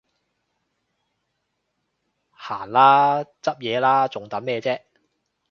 [2.31, 4.81] 行啦，執嘢喇，仲等咩啫？